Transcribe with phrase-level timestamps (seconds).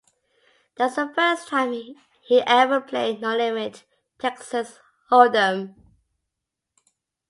[0.77, 1.73] That was the first time
[2.23, 3.83] he ever played no-limit
[4.17, 4.79] Texas
[5.11, 5.75] hold 'em.